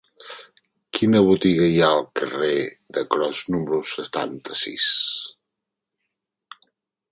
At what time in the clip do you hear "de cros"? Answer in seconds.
2.97-3.43